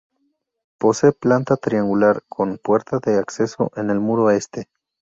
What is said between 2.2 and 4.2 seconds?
con puerta de acceso en el